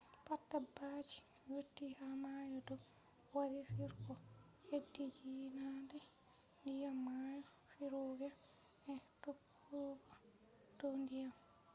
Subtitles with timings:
[0.25, 1.19] pat dabbaji
[1.51, 2.75] yotti ha mayo do
[3.33, 4.13] wari on ko
[4.69, 6.07] hediyiinadee
[6.61, 8.27] diyam mayo firugo
[8.93, 10.15] e tokkugo
[10.79, 11.33] dow diyam